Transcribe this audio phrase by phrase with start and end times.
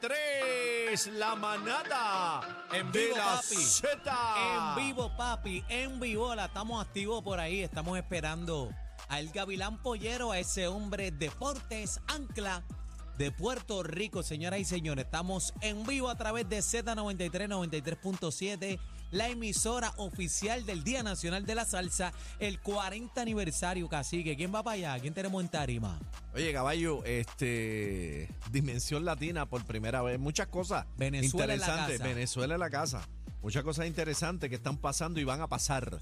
[0.00, 3.56] Z93, la manada En de vivo, papi.
[3.56, 3.90] Z.
[3.96, 7.62] En vivo, papi, en vivo, la estamos activos por ahí.
[7.62, 8.70] Estamos esperando
[9.08, 12.62] al Gavilán Pollero, a ese hombre Deportes Ancla
[13.18, 14.22] de Puerto Rico.
[14.22, 18.78] Señoras y señores, estamos en vivo a través de Z93, 93.7,
[19.12, 24.36] la emisora oficial del Día Nacional de la Salsa, el 40 aniversario, cacique.
[24.36, 24.98] ¿Quién va para allá?
[25.00, 26.00] ¿Quién tenemos en tarima?
[26.34, 28.28] Oye, caballo, este.
[28.50, 30.18] Dimensión Latina por primera vez.
[30.18, 31.98] Muchas cosas Venezuela en la interesantes.
[31.98, 32.08] casa.
[32.08, 33.08] Venezuela en la casa.
[33.42, 36.00] Muchas cosas interesantes que están pasando y van a pasar.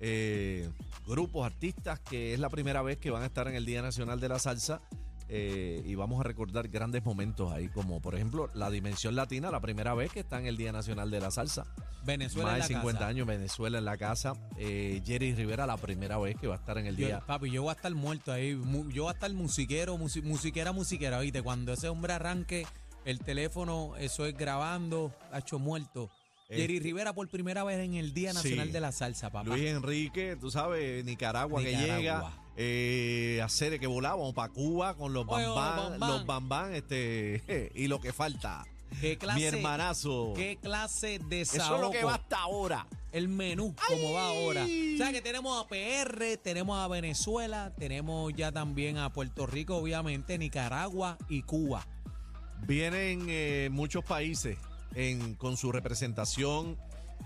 [0.00, 0.70] Eh,
[1.06, 4.20] grupos, artistas, que es la primera vez que van a estar en el Día Nacional
[4.20, 4.80] de la Salsa.
[5.28, 9.60] Eh, y vamos a recordar grandes momentos ahí, como por ejemplo la Dimensión Latina, la
[9.60, 11.66] primera vez que está en el Día Nacional de la Salsa.
[12.04, 13.08] Venezuela Más de la 50 casa.
[13.08, 14.32] años, Venezuela en la casa.
[14.56, 17.20] Eh, Jerry Rivera, la primera vez que va a estar en el Yo- día.
[17.20, 18.54] papi, yo voy a estar muerto ahí.
[18.54, 21.18] Mu- Yo voy a estar musiquero, musi- musiquera, musiquera.
[21.18, 22.66] Oíste, cuando ese hombre arranque
[23.04, 26.08] el teléfono, eso es grabando, ha hecho muerto.
[26.48, 28.72] Jerry Este- Rivera por primera vez en el Día Nacional Sí.
[28.72, 29.50] de la Salsa, papá.
[29.50, 31.98] Luis Enrique, tú sabes, Nicaragua, que Nicaragua.
[31.98, 37.86] llega, eh, a que volábamos para Cuba con los Oye, bambán, los bambán, este, y
[37.86, 38.66] lo que falta.
[39.00, 40.32] ¿Qué clase, Mi hermanazo.
[40.34, 42.86] ¿Qué clase de Eso es lo que va hasta ahora.
[43.12, 44.64] El menú, como va ahora.
[44.64, 49.76] O sea que tenemos a PR, tenemos a Venezuela, tenemos ya también a Puerto Rico,
[49.76, 51.86] obviamente, Nicaragua y Cuba.
[52.66, 54.58] Vienen eh, muchos países
[54.96, 56.76] en, con su representación.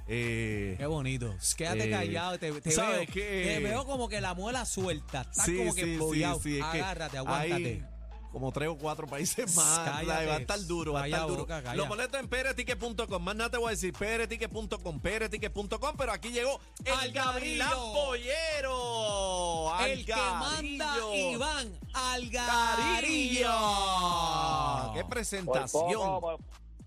[0.09, 1.35] Eh, Qué bonito.
[1.57, 2.39] Quédate Eh, callado.
[2.39, 3.45] Te, te ¿sabes veo, qué?
[3.47, 5.23] te veo como que la muela suelta.
[5.23, 7.55] Estás sí, como que sí, sí, Agárrate, aguántate.
[7.55, 7.85] hay
[8.33, 9.81] como tres o cuatro países más.
[9.81, 10.27] Cállate.
[10.27, 11.43] va a estar duro, va a estar duro.
[11.43, 11.75] boca.
[11.75, 13.23] Los boletos en prticket.com.
[13.23, 15.97] Más nada te voy a decir, prticket.com, prticket.com.
[15.99, 17.33] Pero aquí llegó el Algarillo.
[17.33, 19.79] Gavilán Pollero.
[19.85, 20.97] El que manda.
[21.15, 23.51] Iván Algarillo.
[23.51, 24.93] Algarillo.
[24.95, 25.83] Qué Por presentación.
[25.85, 26.39] poco, por,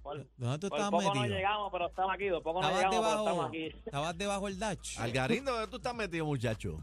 [0.05, 1.35] por- ¿Dónde tú por estabas poco no metido?
[1.35, 2.29] llegamos, pero estamos aquí.
[2.29, 3.65] Por poco no ¿Estabas llegamos, pero debajo, estamos aquí.
[3.85, 4.99] estabas debajo del Dutch?
[4.99, 6.77] Algarín, ¿dónde tú estás metido, muchacho?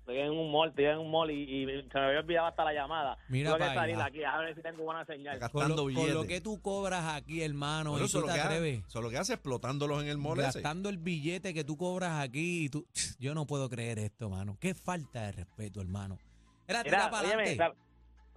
[0.00, 2.64] Estoy en un mall, estoy en un mall y, y se me había olvidado hasta
[2.64, 3.18] la llamada.
[3.28, 4.04] Mira pa' que salir allá.
[4.06, 5.38] aquí a ver si tengo buena señal.
[5.38, 8.32] Con lo, gastando con lo que tú cobras aquí, hermano, Bueno, y eso tú es
[8.32, 8.78] te lo que atreves.
[8.78, 10.46] hace, eso es lo que hace explotándolos en el mall ese.
[10.60, 12.86] Gastando el billete que tú cobras aquí y tú...
[13.20, 14.56] Yo no puedo creer esto, mano.
[14.58, 16.16] Qué falta de respeto, hermano.
[16.66, 17.58] Era tira para adelante.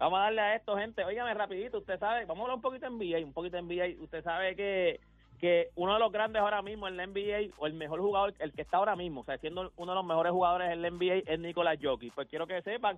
[0.01, 1.06] Vamos a darle a esto, gente.
[1.06, 4.03] Óigame, rapidito, usted sabe, vamos a hablar un poquito en NBA, un poquito en NBA.
[4.03, 5.00] Usted sabe que,
[5.39, 8.51] que uno de los grandes ahora mismo en la NBA, o el mejor jugador, el
[8.51, 11.31] que está ahora mismo, o sea, siendo uno de los mejores jugadores en la NBA,
[11.31, 12.13] es Nicolás Jokic.
[12.16, 12.97] Pues quiero que sepan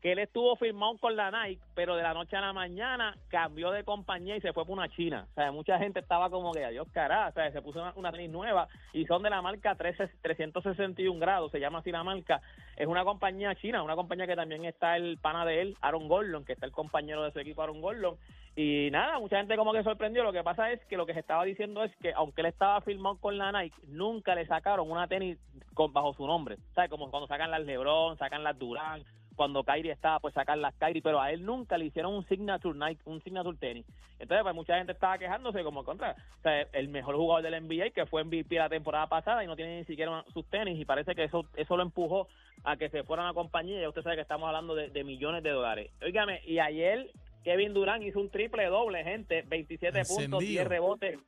[0.00, 3.70] que él estuvo firmado con la Nike, pero de la noche a la mañana cambió
[3.70, 5.26] de compañía y se fue por una China.
[5.30, 8.12] O sea, mucha gente estaba como que, adiós, carajo, o sea, se puso una, una
[8.12, 12.40] tenis nueva y son de la marca 13 361 grados, se llama así la marca.
[12.76, 16.44] Es una compañía china, una compañía que también está el pana de él, Aaron Gordon,
[16.44, 18.16] que está el compañero de su equipo, Aaron Gordon.
[18.56, 20.24] Y nada, mucha gente como que sorprendió.
[20.24, 22.80] Lo que pasa es que lo que se estaba diciendo es que aunque él estaba
[22.80, 25.38] firmado con la Nike, nunca le sacaron una tenis
[25.74, 26.56] con, bajo su nombre.
[26.74, 26.90] ¿Sabes?
[26.90, 29.04] Como cuando sacan las LeBron, sacan las Durán,
[29.40, 32.78] cuando Kyrie estaba, pues sacan las Kyrie, pero a él nunca le hicieron un signature
[32.78, 33.86] Nike, un signature tenis.
[34.18, 37.88] Entonces, pues mucha gente estaba quejándose como contra, o sea, el mejor jugador del NBA
[37.94, 40.84] que fue MVP la temporada pasada y no tiene ni siquiera una- sus tenis y
[40.84, 42.28] parece que eso eso lo empujó
[42.64, 44.90] a que se fuera a una compañía y ya usted sabe que estamos hablando de,
[44.90, 45.90] de millones de dólares.
[46.02, 47.10] Óigame, y ayer
[47.42, 50.40] Kevin Durant hizo un triple doble, gente, 27 puntos, Encendido.
[50.40, 51.18] 10 rebotes,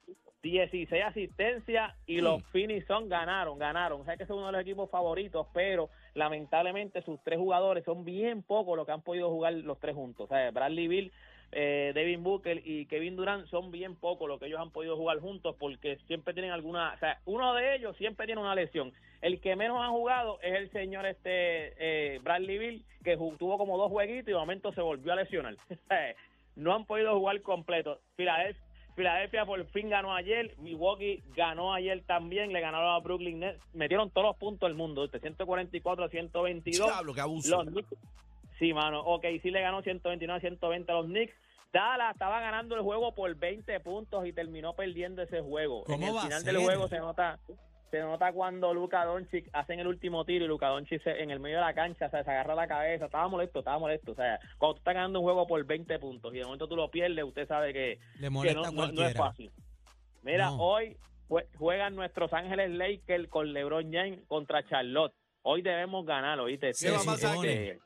[0.43, 4.01] 16 asistencias y los Phoenix Suns ganaron, ganaron.
[4.01, 8.05] O sea que es uno de los equipos favoritos, pero lamentablemente sus tres jugadores son
[8.05, 10.27] bien pocos los que han podido jugar los tres juntos.
[10.27, 11.13] O sea, Bradley Bill,
[11.53, 15.21] eh, Devin Booker y Kevin Durant son bien pocos los que ellos han podido jugar
[15.21, 18.93] juntos porque siempre tienen alguna, o sea, uno de ellos siempre tiene una lesión.
[19.21, 23.79] El que menos ha jugado es el señor este eh, Bradley Bill que tuvo como
[23.79, 25.57] dos jueguitos y de momento se volvió a lesionar.
[26.57, 28.01] no han podido jugar completo.
[28.17, 33.61] Filadelfia Filadelfia por fin ganó ayer, Milwaukee ganó ayer también, le ganaron a Brooklyn Nets,
[33.73, 36.87] metieron todos los puntos del mundo, de 144 a 122.
[36.87, 37.57] Diablo, qué abuso.
[37.65, 37.95] Los Knicks,
[38.59, 41.35] sí, mano, ok, sí le ganó 129 a 120 a los Knicks.
[41.73, 45.85] Dallas estaba ganando el juego por 20 puntos y terminó perdiendo ese juego.
[45.85, 46.65] ¿Cómo en el va a final del ser?
[46.65, 47.39] juego se nota
[47.93, 51.39] se nota cuando Luca Doncic hacen el último tiro y Luca Doncic se- en el
[51.41, 54.15] medio de la cancha, o sea, se agarra la cabeza, estaba molesto, estaba molesto, o
[54.15, 56.91] sea, cuando tú estás ganando un juego por 20 puntos y de momento tú lo
[56.91, 59.53] pierdes, usted sabe que, Le que no, a no- no es fácil.
[60.23, 60.57] Mira, No.
[60.57, 60.97] hoy
[61.29, 65.13] jue- juegan nuestros Ángeles Lakers con LeBron James contra Charlotte.
[65.43, 66.71] Hoy debemos ganar, ¿oíste?
[66.81, 67.37] ¿Qué va a se pasar?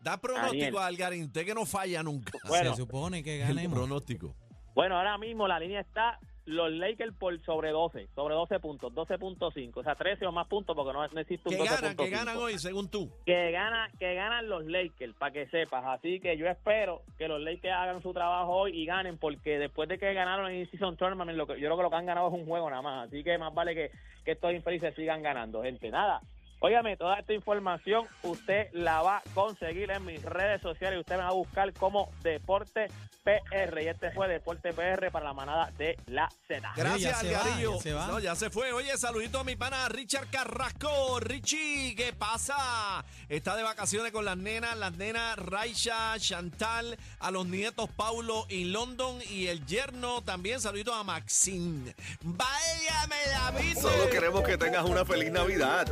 [0.02, 0.76] Da pronóstico, Daniel.
[0.78, 1.24] Algarín.
[1.24, 2.30] Usted que no falla nunca.
[2.46, 2.70] Bueno.
[2.70, 3.76] Se supone que El ganemos.
[3.78, 4.36] pronóstico.
[4.74, 9.72] Bueno, ahora mismo la línea está los Lakers por sobre 12, sobre 12 puntos, 12.5,
[9.74, 11.68] o sea, 13 o más puntos porque no, no existe un ¿Qué 12.5.
[11.68, 11.96] ganan?
[11.96, 13.10] ¿Qué ganan hoy, según tú?
[13.26, 15.84] Que, gana, que ganan los Lakers, para que sepas.
[15.84, 19.88] Así que yo espero que los Lakers hagan su trabajo hoy y ganen, porque después
[19.88, 22.28] de que ganaron en Season Tournament, lo que, yo creo que lo que han ganado
[22.28, 23.08] es un juego nada más.
[23.08, 23.90] Así que más vale que,
[24.24, 25.90] que estos infelices sigan ganando, gente.
[25.90, 26.20] Nada.
[26.60, 30.98] Óigame, toda esta información usted la va a conseguir en mis redes sociales.
[31.00, 32.88] Usted me va a buscar como Deporte
[33.26, 33.82] PR.
[33.82, 36.72] Y este fue Deporte PR para la manada de la Z.
[36.76, 37.74] Gracias, ya se va, Algarillo.
[37.74, 38.06] ya se va.
[38.06, 38.72] No, ya se fue.
[38.72, 41.18] Oye, saludito a mi pana Richard Carrasco.
[41.20, 43.04] Richie, ¿qué pasa?
[43.28, 48.66] Está de vacaciones con las nenas, las nenas Raisha, Chantal, a los nietos Paulo y
[48.66, 50.60] London y el yerno también.
[50.60, 51.94] Saludito a Maxine.
[52.22, 53.80] Vaya, me la viste.
[53.80, 55.86] Solo queremos que tengas una feliz Navidad.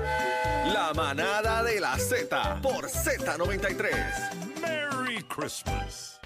[0.72, 3.90] La manada de la Z por Z93.
[4.60, 6.20] Merry Christmas.